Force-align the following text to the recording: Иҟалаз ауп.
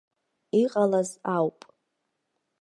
Иҟалаз 0.61 1.09
ауп. 1.35 1.59